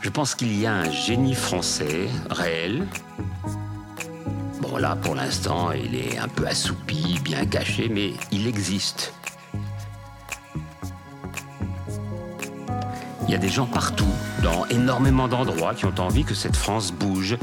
[0.00, 2.86] Je pense qu'il y a un génie français réel.
[4.60, 9.12] Bon là, pour l'instant, il est un peu assoupi, bien caché, mais il existe.
[13.26, 14.12] Il y a des gens partout,
[14.42, 17.36] dans énormément d'endroits, qui ont envie que cette France bouge,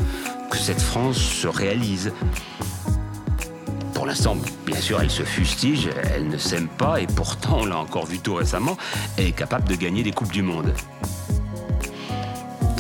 [0.50, 2.14] que cette France se réalise.
[4.02, 7.78] Pour l'instant, bien sûr, elle se fustige, elle ne s'aime pas, et pourtant, on l'a
[7.78, 8.76] encore vu tout récemment,
[9.16, 10.74] elle est capable de gagner des Coupes du Monde.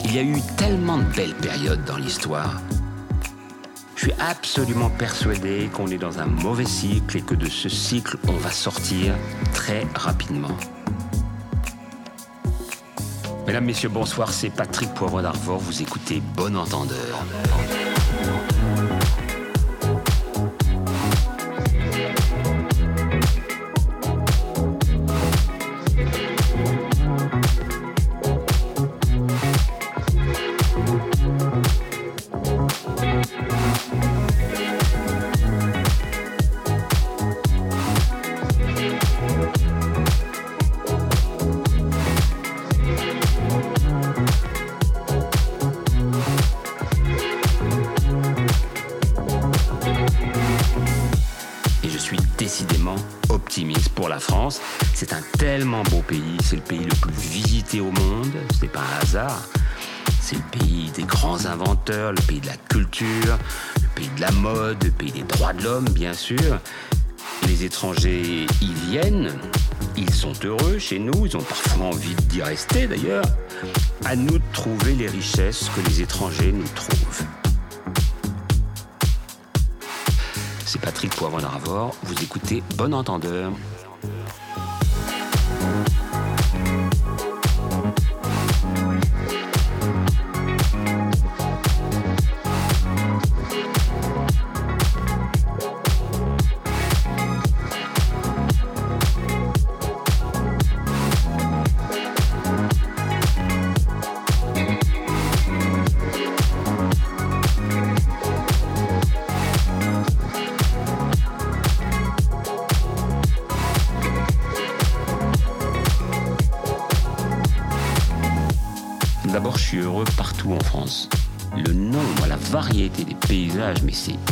[0.03, 2.59] Il y a eu tellement de belles périodes dans l'histoire.
[3.95, 8.17] Je suis absolument persuadé qu'on est dans un mauvais cycle et que de ce cycle,
[8.27, 9.13] on va sortir
[9.53, 10.57] très rapidement.
[13.45, 17.23] Mesdames, Messieurs, bonsoir, c'est Patrick Poivre d'Arvor, vous écoutez Bon Entendeur.
[61.91, 63.37] Le pays de la culture,
[63.81, 66.59] le pays de la mode, le pays des droits de l'homme, bien sûr.
[67.47, 69.31] Les étrangers y viennent,
[69.97, 73.25] ils sont heureux chez nous, ils ont parfois envie d'y rester d'ailleurs.
[74.05, 77.25] À nous de trouver les richesses que les étrangers nous trouvent.
[80.65, 83.51] C'est Patrick Poivre d'Arvor, vous écoutez Bon Entendeur.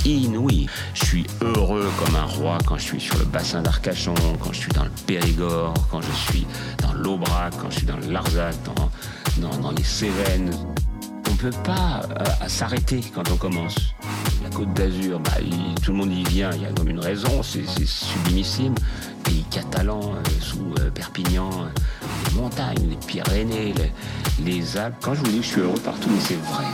[0.06, 0.68] Inouï.
[0.94, 4.60] Je suis heureux comme un roi quand je suis sur le bassin d'Arcachon, quand je
[4.60, 6.46] suis dans le Périgord, quand je suis
[6.82, 10.52] dans l'Aubrac, quand je suis dans le Larzac, dans, dans, les Cévennes.
[11.28, 13.94] On ne peut pas euh, s'arrêter quand on commence.
[14.44, 15.32] La Côte d'Azur, bah,
[15.84, 18.76] tout le monde y vient, il y a comme une raison, c'est sublimissime.
[19.24, 21.50] Pays catalan, euh, sous euh, Perpignan,
[22.26, 23.92] les montagnes, les Pyrénées, les,
[24.44, 24.96] les Alpes.
[25.02, 26.66] Quand je vous dis que je suis heureux partout, mais c'est vrai.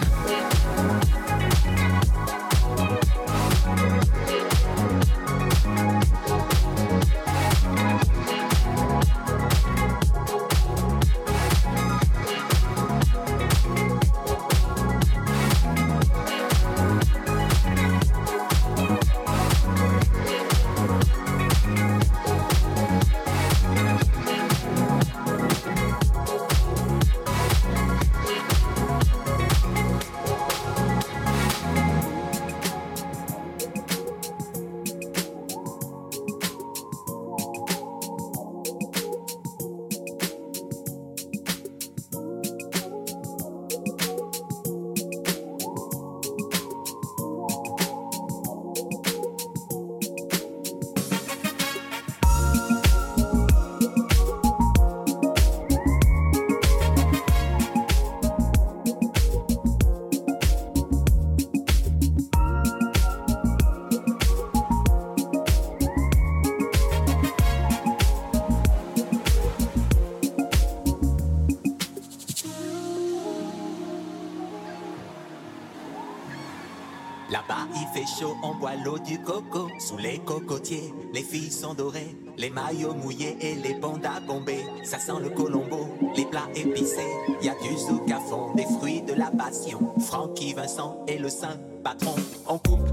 [79.06, 80.94] Du coco sous les cocotiers.
[81.14, 84.66] Les filles sont dorées, les maillots mouillés et les à bombés.
[84.84, 87.14] Ça sent le colombo, les plats épicés.
[87.42, 89.94] Y a du zouk à fond, des fruits de la passion.
[90.00, 92.16] Francky Vincent et le saint patron.
[92.48, 92.85] On coupe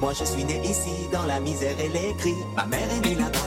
[0.00, 2.36] Moi, je suis né ici, dans la misère et les cris.
[2.54, 3.45] Ma mère est née là-bas.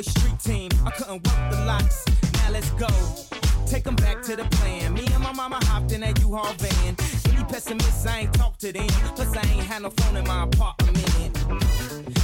[0.00, 0.70] boy street team.
[0.86, 2.04] I couldn't work the locks.
[2.34, 2.88] Now let's go.
[3.66, 4.94] Take them back to the plan.
[4.94, 6.96] Me and my mama hopped in that U-Haul van.
[7.32, 8.88] Any pessimists, I ain't talk to them.
[9.14, 10.96] Plus, I ain't had no phone in my apartment.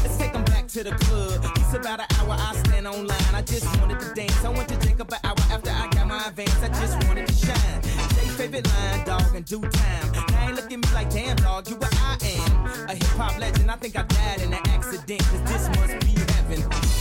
[0.02, 1.44] Let's take them back to the club.
[1.56, 3.34] It's about an hour I stand online.
[3.34, 4.44] I just wanted to dance.
[4.44, 6.62] I went to take up an hour after I got my advance.
[6.62, 7.82] I just wanted to shine.
[8.16, 10.12] Jay favorite line, dog, in due time.
[10.12, 12.88] Now ain't look at me like, damn, dog, you what I am.
[12.88, 13.70] A hip hop legend.
[13.70, 15.22] I think I died in an accident.
[15.22, 16.95] Cause this must be heaven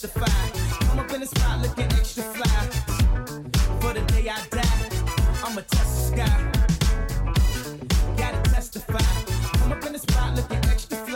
[0.00, 0.90] testify.
[0.90, 2.46] I'm up in the spot looking extra fly.
[3.80, 4.90] For the day I die,
[5.42, 6.52] I'ma test the sky.
[8.18, 8.98] Gotta testify.
[9.58, 11.15] Come up in the spot looking extra fly.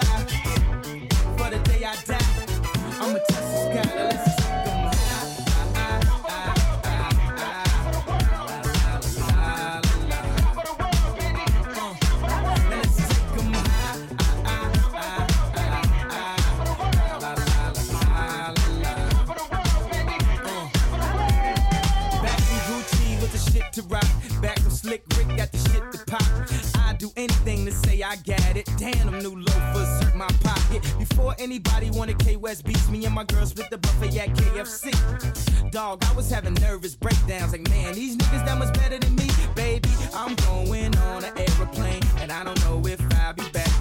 [27.20, 28.68] Anything to say I got it.
[28.76, 30.82] Damn, them new loafers hurt my pocket.
[30.98, 35.70] Before anybody wanted K West beats, me and my girls with the buffet at KFC.
[35.70, 37.52] Dog, I was having nervous breakdowns.
[37.52, 39.28] Like, man, these niggas that much better than me.
[39.54, 43.79] Baby, I'm going on an aeroplane, and I don't know if I'll be back.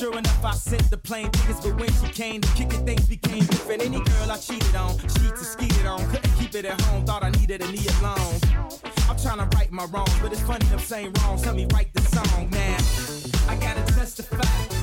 [0.00, 3.06] Sure enough, I sent the plane tickets, but when she came the kick it, things
[3.06, 3.82] became different.
[3.82, 7.22] Any girl I cheated on, she cheated, skeeted on, couldn't keep it at home, thought
[7.22, 8.40] I needed a knee alone.
[9.10, 11.44] I'm trying to right my wrongs, but it's funny them saying wrongs.
[11.44, 12.80] Help me write the song, man.
[13.46, 14.79] I gotta testify.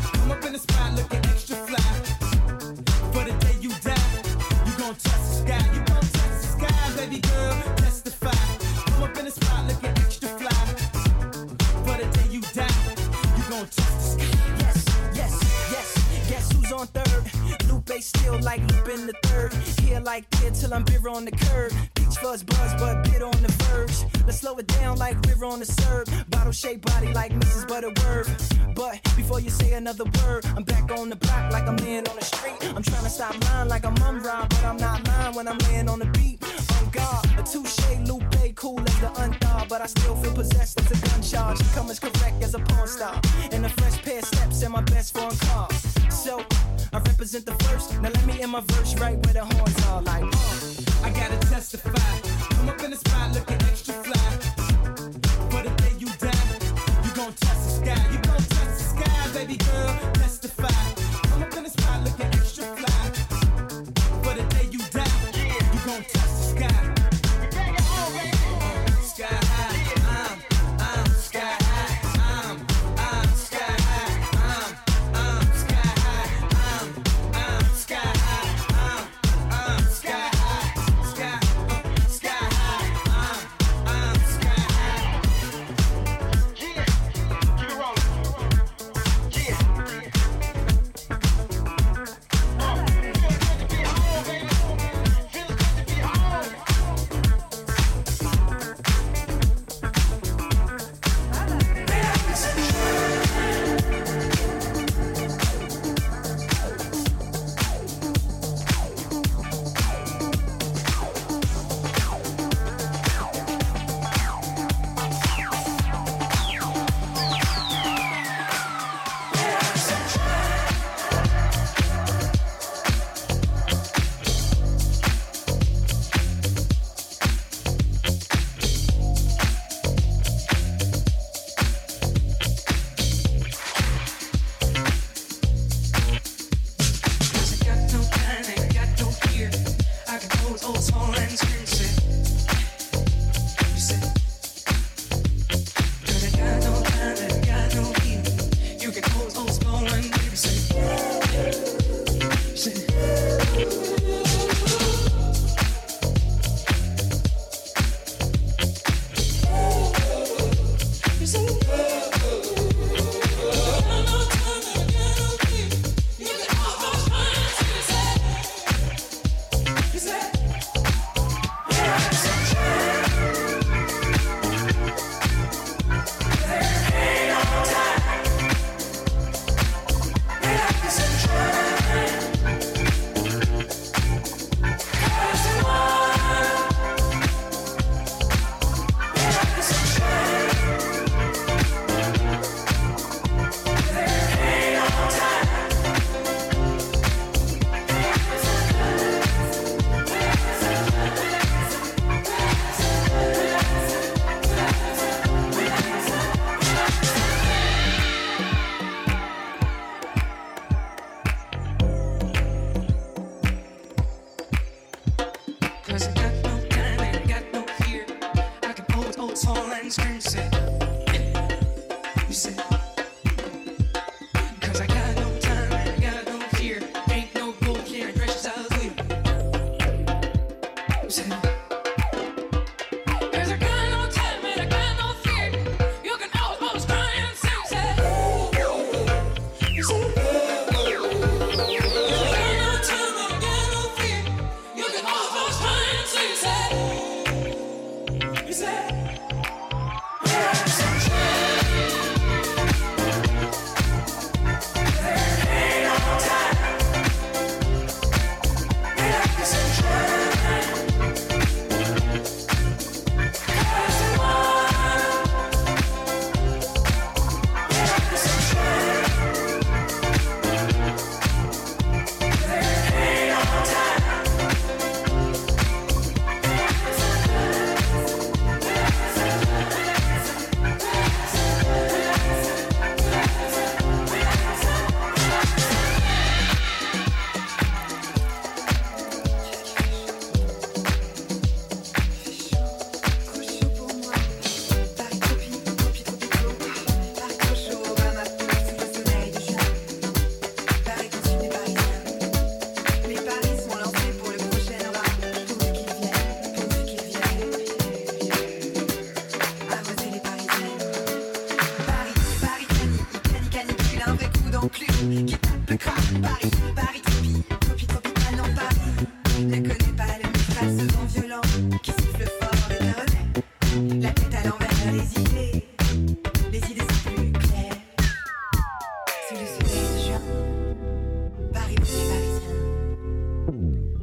[21.17, 21.71] On the curb.
[21.95, 23.97] Peach fuzz buzz, but bit on the verge.
[24.25, 26.05] Let's slow it down like we're on the serve.
[26.29, 27.67] Bottle shaped body like Mrs.
[27.67, 28.31] Butterworth.
[28.75, 32.15] But before you say another word, I'm back on the block like I'm laying on
[32.15, 32.57] the street.
[32.75, 35.57] I'm trying to stop lying like I'm mum rhyme, but I'm not lying when I'm
[35.69, 36.39] laying on the beat.
[36.77, 40.91] On God, a touche Lupe, cool as the unthaw, but I still feel possessed as
[40.91, 41.59] a gun charge.
[41.73, 43.19] Come as correct as a porn star.
[43.51, 45.67] And a fresh pair of steps in my best foreign car.
[46.11, 46.45] So
[46.93, 47.99] I represent the first.
[48.01, 49.56] Now let me in my verse right where the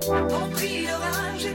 [0.07, 1.55] On prie l'orage et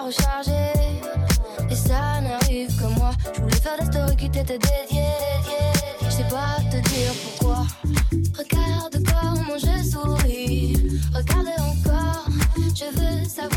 [0.00, 0.72] recharger.
[1.70, 3.12] Et ça n'arrive que moi.
[3.34, 5.02] Je voulais faire des stories qui t'étaient dédiées.
[6.02, 7.66] Je sais pas te dire pourquoi.
[8.38, 11.00] Regarde comment je souris.
[11.14, 12.26] Regarde encore.
[12.74, 13.51] Je veux savoir.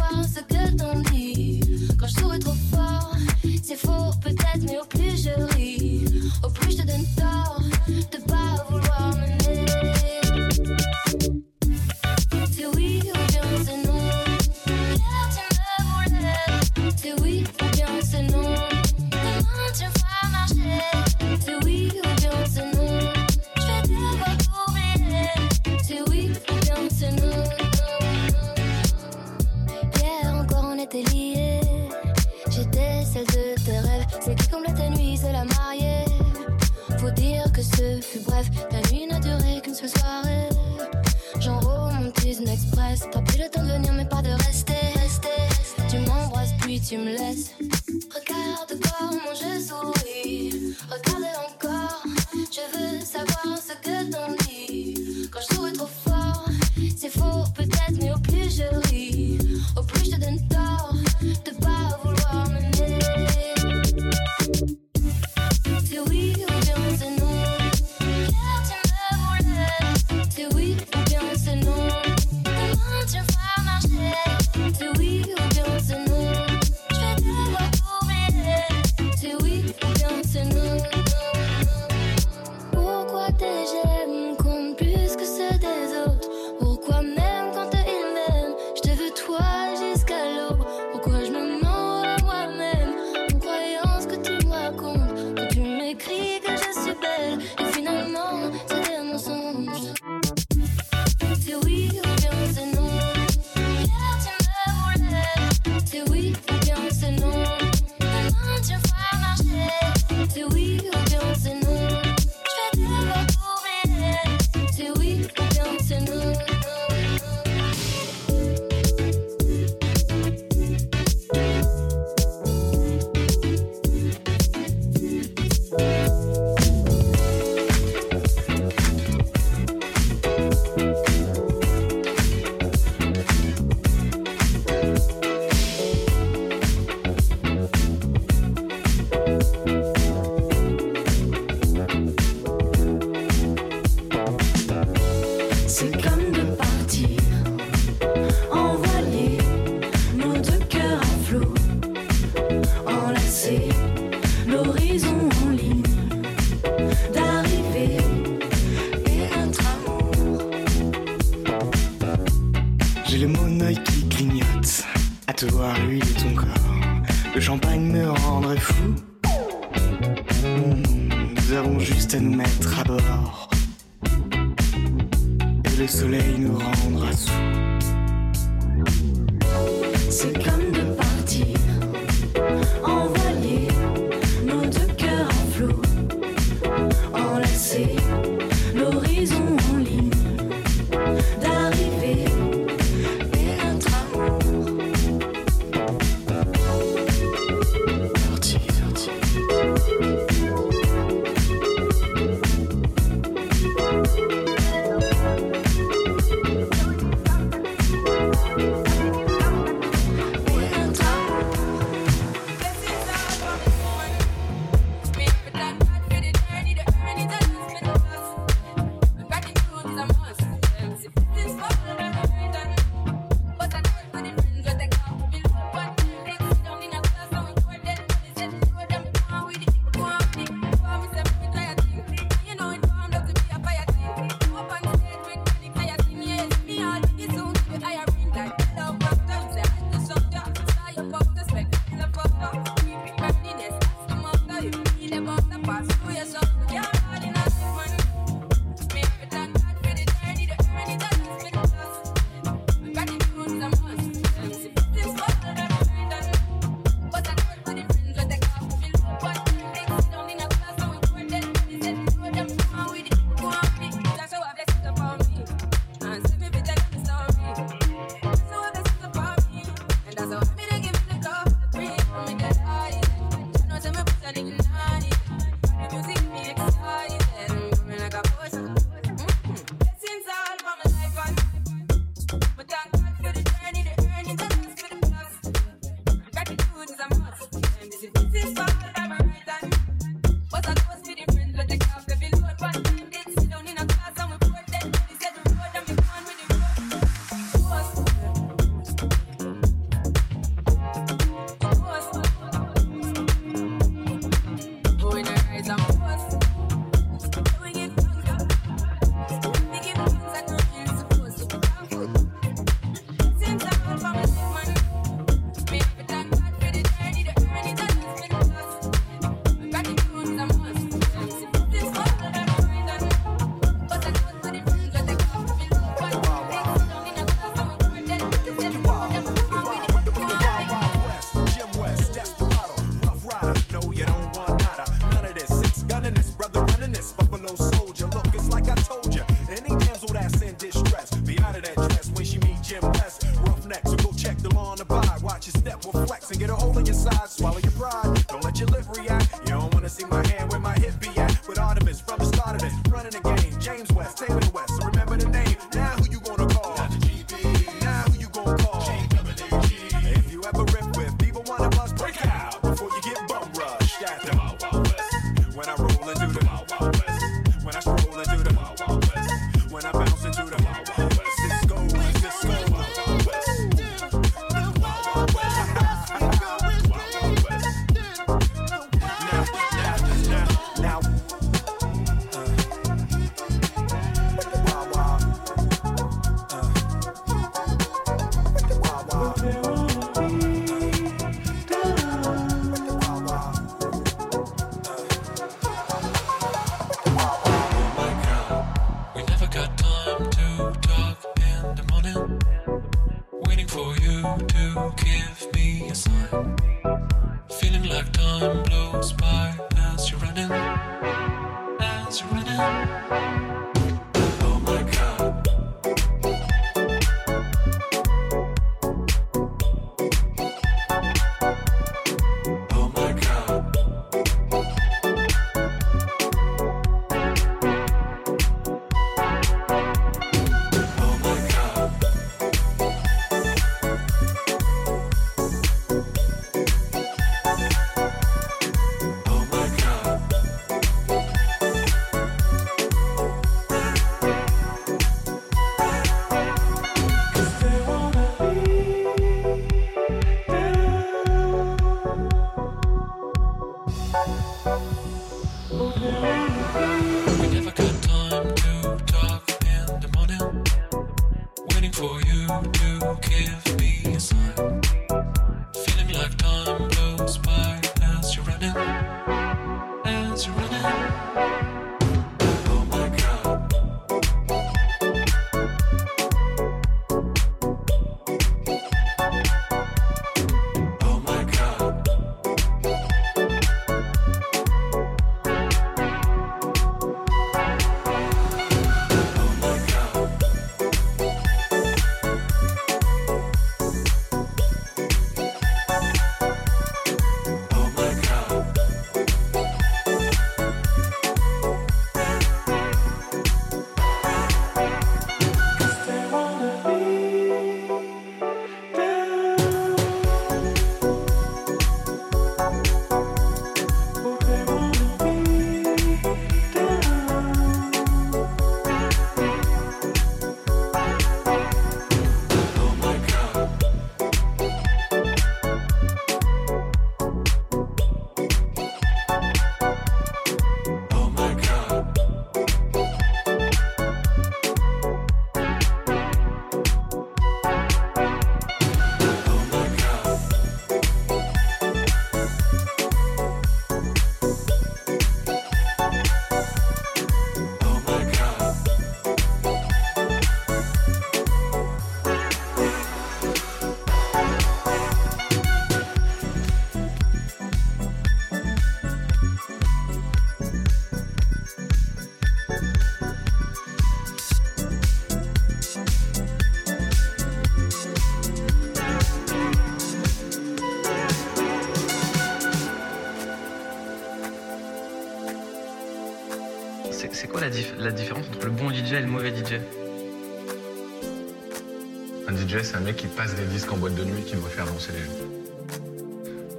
[583.35, 585.45] Passe des disques en boîte de nuit qui doit faire danser les gens.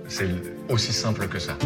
[0.08, 0.30] C'est
[0.68, 1.56] aussi simple que ça.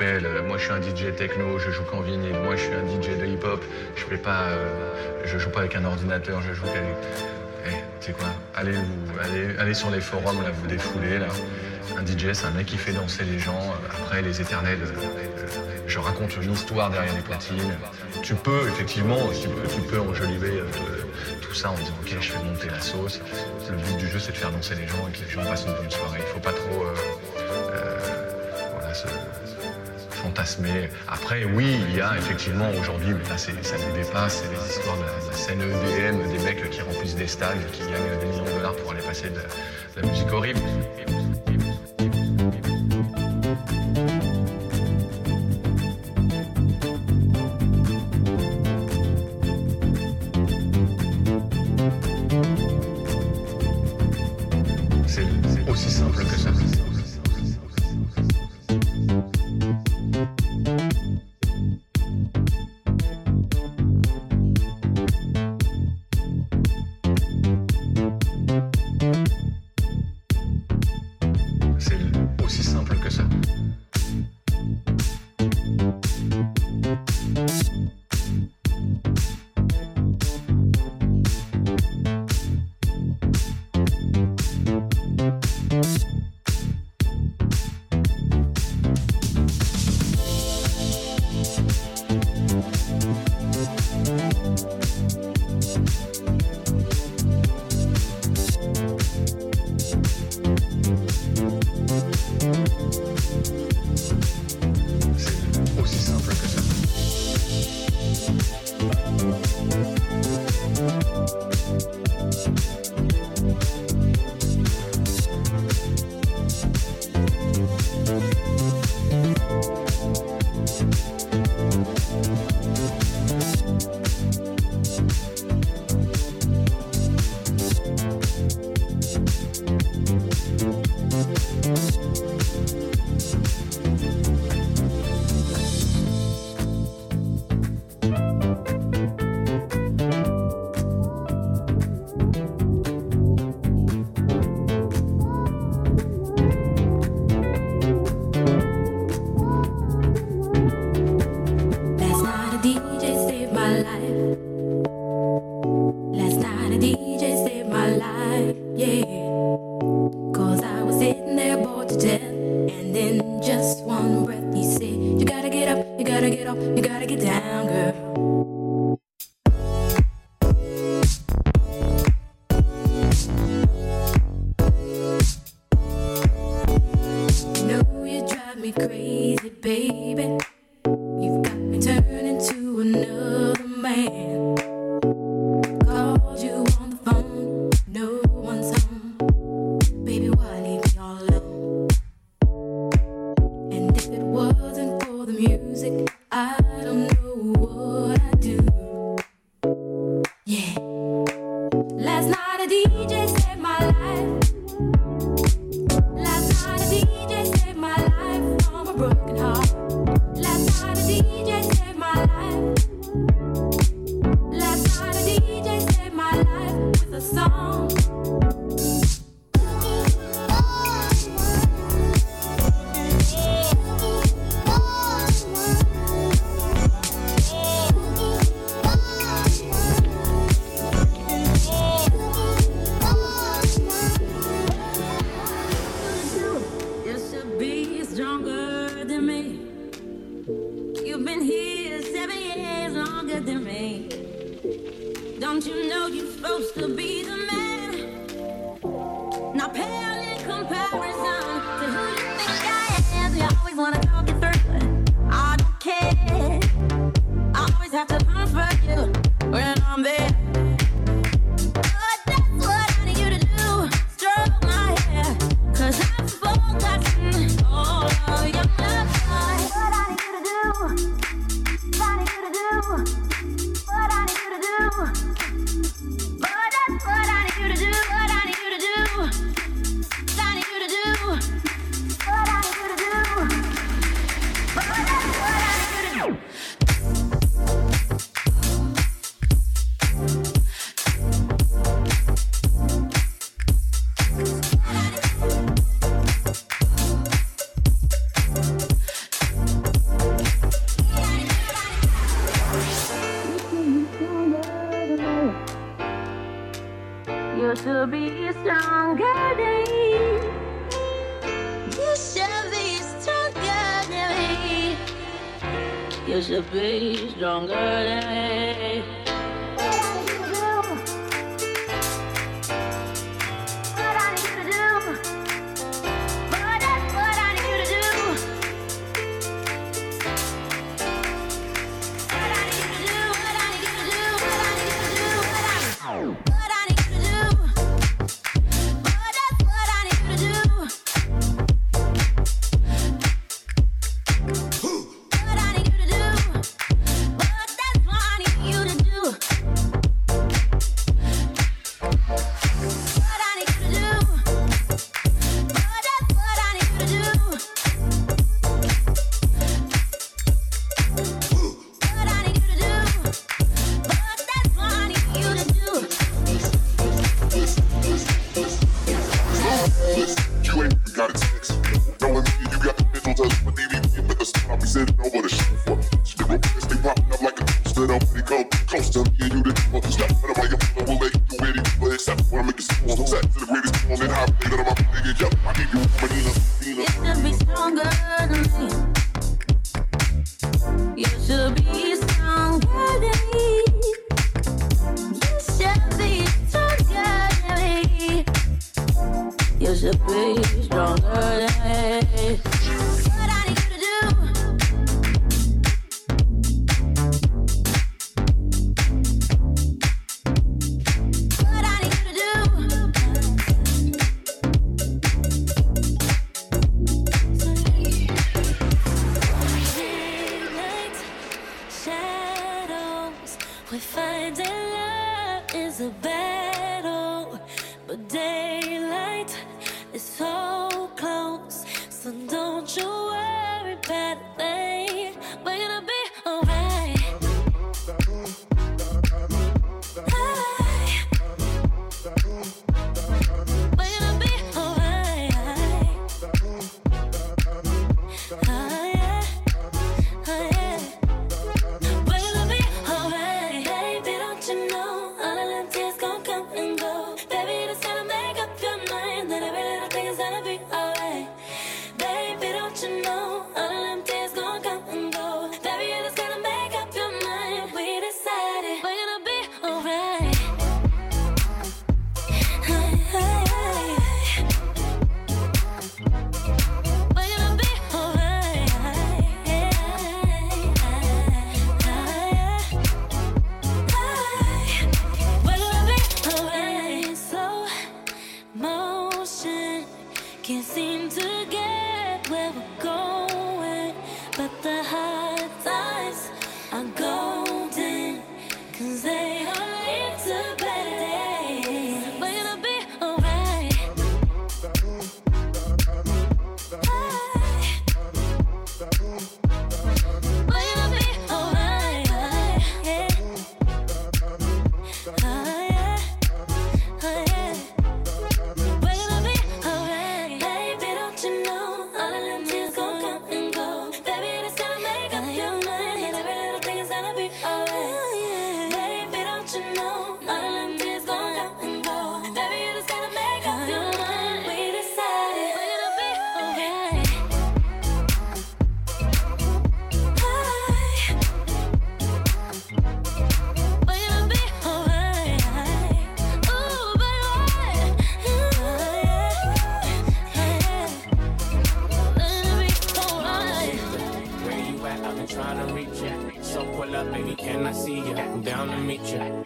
[0.00, 2.86] Euh, moi je suis un DJ techno, je joue qu'en vinyle, moi je suis un
[2.86, 3.64] DJ de hip-hop,
[3.96, 6.96] je fais pas, euh, joue pas avec un ordinateur, je joue qu'avec.
[7.66, 8.28] Eh, sais quoi?
[8.54, 8.76] Allez,
[9.22, 11.28] allez, allez sur les forums là, vous défoulez là.
[11.96, 13.74] Un DJ, c'est un mec qui fait danser les gens.
[13.90, 15.46] Après les éternels, euh,
[15.86, 17.76] je raconte une histoire derrière les platines.
[18.22, 20.62] Tu peux effectivement, tu peux, enjoliver
[21.40, 23.20] tout ça en disant ok, je fais monter la sauce.
[23.70, 25.64] Le but du jeu, c'est de faire danser les gens et que les gens passent
[25.66, 26.20] une bonne soirée.
[26.20, 26.84] Il faut pas trop.
[31.08, 34.96] Après, oui, il y a effectivement aujourd'hui, mais là ça nous dépasse, c'est les histoires
[34.96, 38.50] de la, scène EDM, des mecs qui remplissent des stades, qui gagnent des millions de
[38.50, 39.40] dollars pour aller passer de,
[40.00, 40.60] la musique horrible.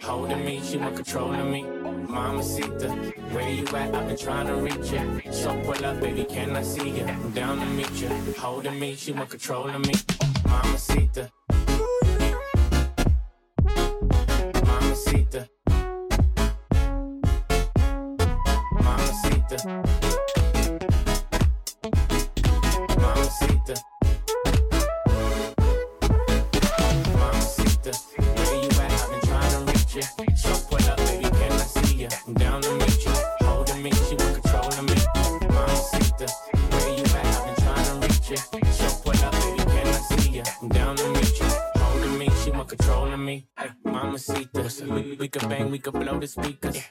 [0.01, 1.63] Holding me, she want control of me.
[1.63, 2.89] Mamacita,
[3.33, 3.93] where you at?
[3.95, 5.31] I've been trying to reach ya.
[5.31, 7.05] So pull up, baby, can I see ya?
[7.05, 8.09] I'm down to meet ya.
[8.37, 9.93] Holding me, she want control of me.
[10.45, 11.29] Mamacita.
[11.29, 11.42] Mamacita.
[45.83, 46.75] could blow the speakers.
[46.75, 46.83] Yeah.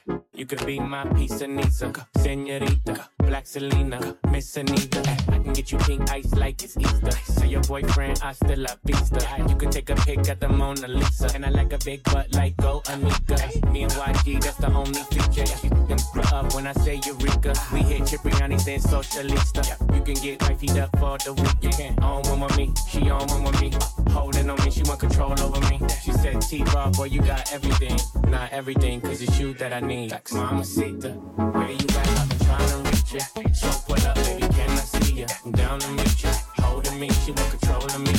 [0.43, 4.99] You could be my piece of Nisa, senorita, black Selena, Miss Anita.
[5.29, 7.11] I can get you pink ice like it's Easter.
[7.31, 9.25] So your boyfriend, I still la vista.
[9.47, 12.33] You can take a pic at the Mona Lisa, and I like a big butt
[12.33, 13.71] like Go Anika.
[13.71, 15.45] Me and YG, that's the only feature.
[15.63, 15.97] You can
[16.33, 17.53] up when I say Eureka.
[17.71, 19.63] We hit Cipriani, then Socialista.
[19.95, 21.99] You can get wifey up for the weekend.
[22.01, 23.71] On one with me, she on one with me.
[24.11, 25.79] Holding on me, she want control over me.
[26.03, 27.97] She said, T-Raw, boy, you got everything.
[28.27, 30.11] Not everything, cause it's you that I need.
[30.33, 31.11] Mamacita,
[31.53, 32.07] where you at?
[32.09, 33.19] I've been trying to reach ya.
[33.53, 35.27] So pull up, baby, can I see ya?
[35.45, 36.31] I'm down to meet ya.
[36.57, 38.13] Holding me, she want control of me.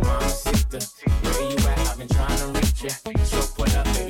[0.00, 0.80] Mamacita,
[1.22, 1.78] where you at?
[1.80, 2.90] I've been trying to reach ya.
[3.24, 4.07] So up, baby,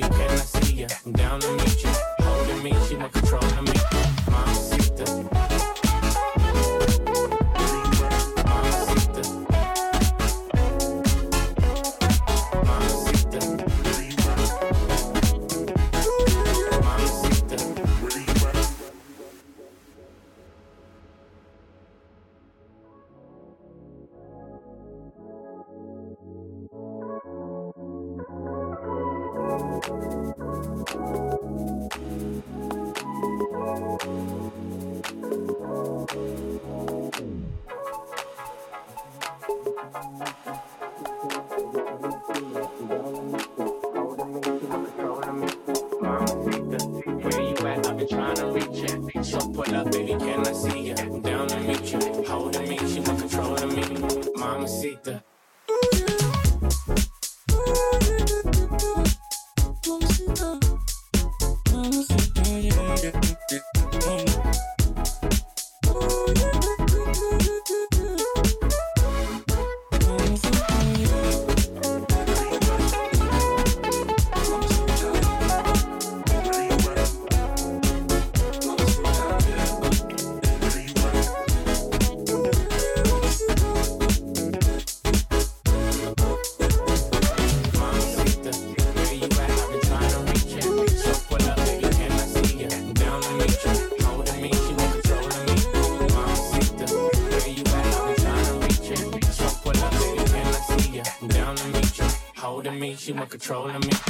[103.49, 104.08] controlling me.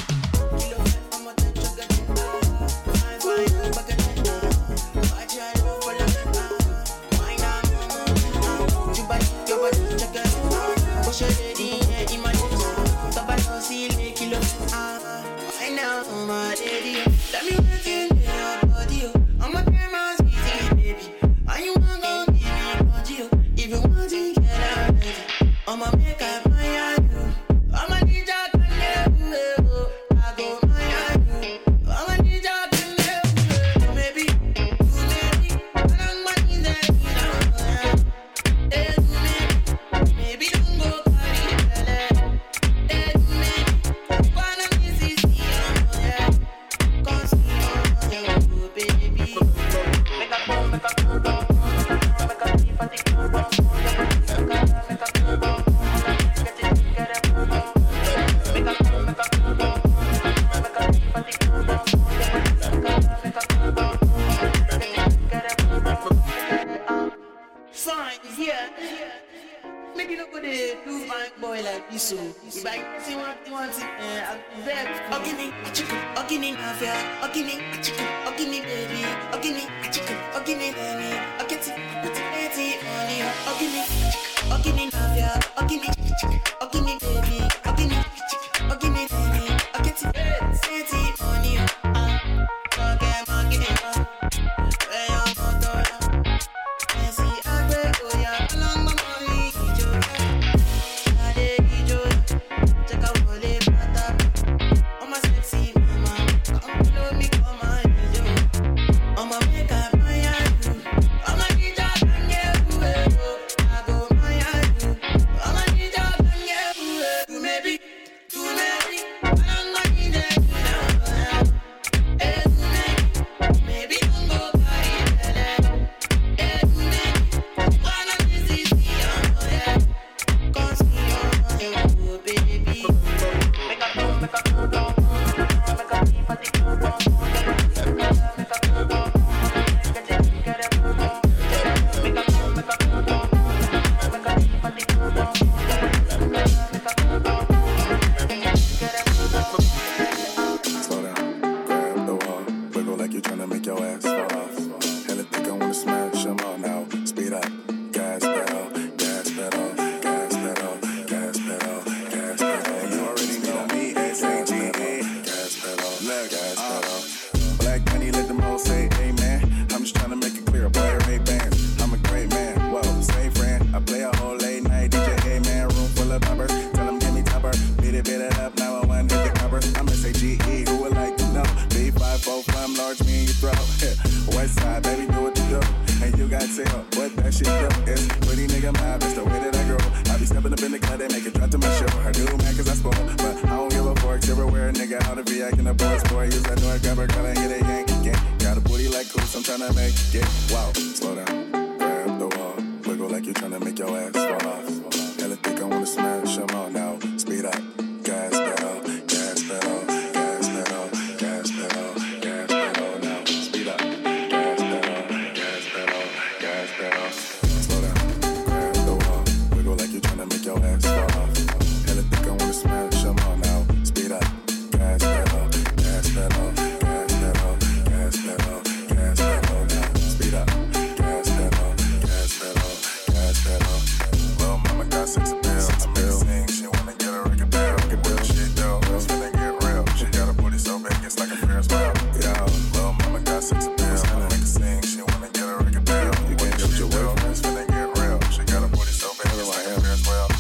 [250.00, 250.39] as well.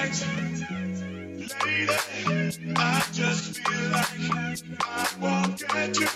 [0.00, 0.26] Delight.
[1.64, 1.88] Lady,
[2.76, 4.08] I just feel like
[4.80, 6.06] I won't get you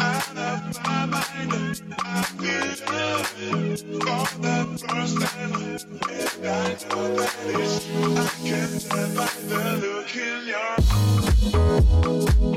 [0.00, 1.82] out of my mind.
[1.98, 3.26] I feel love
[3.80, 4.56] for the
[4.88, 5.52] first time.
[6.10, 10.76] And I know that it's, I can tell by the look in your
[11.52, 12.51] Lady,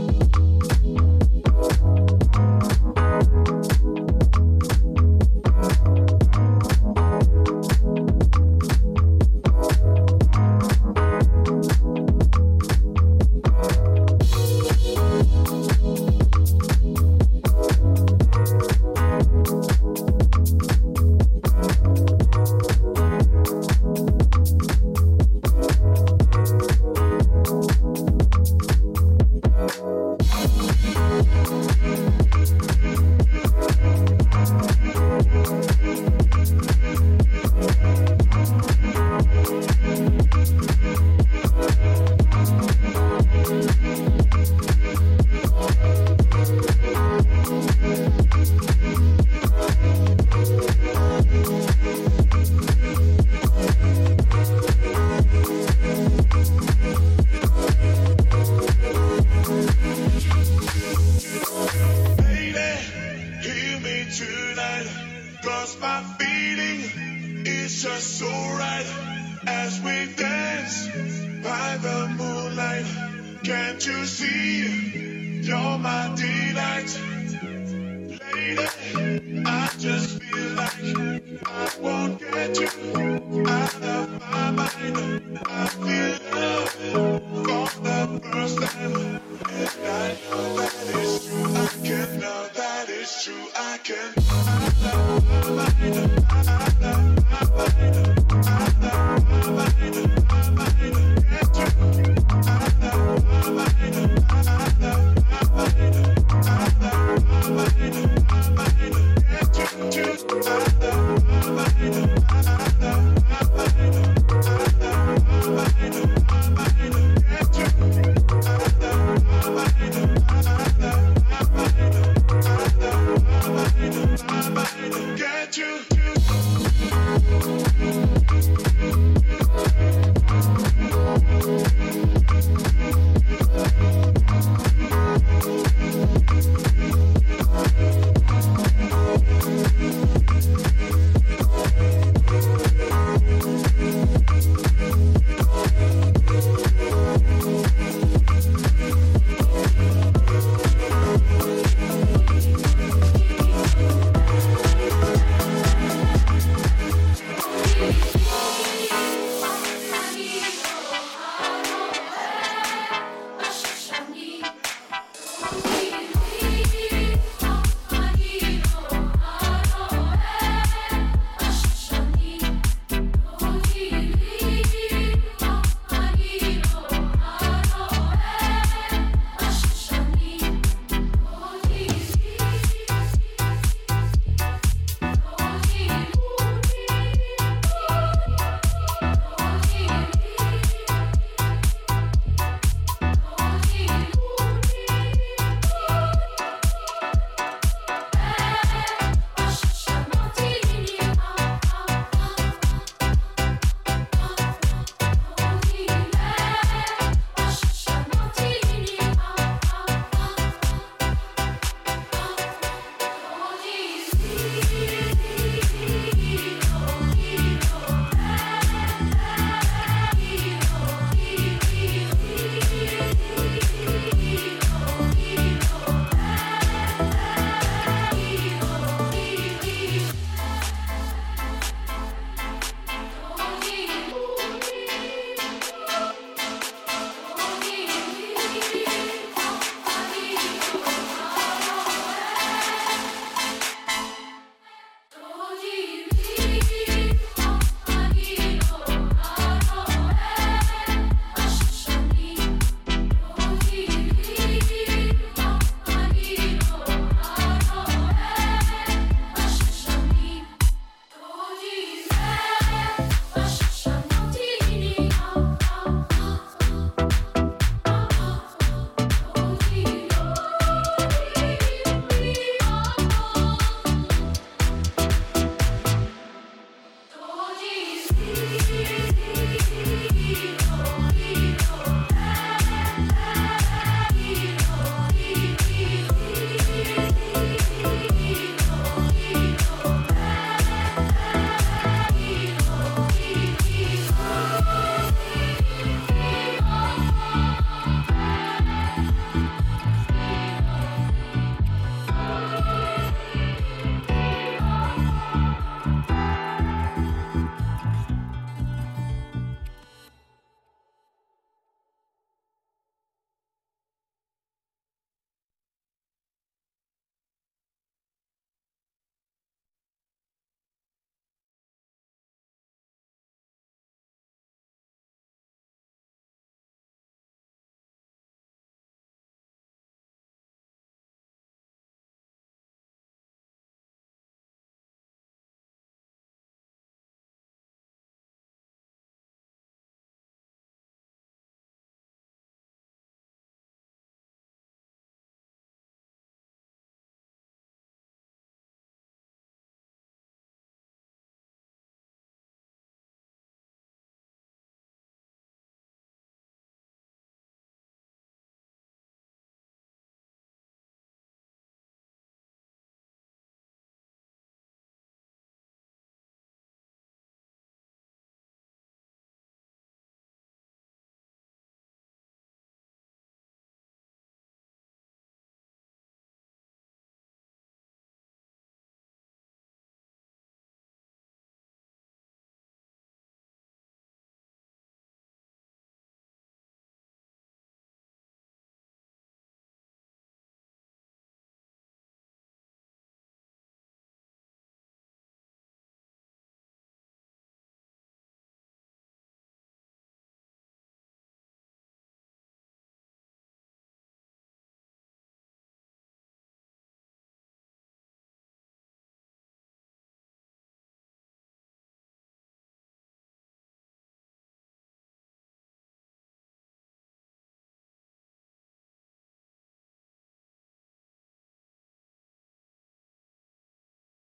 [93.88, 94.25] again.